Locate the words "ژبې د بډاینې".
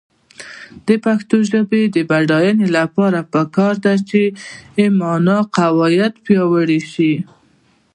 1.51-2.67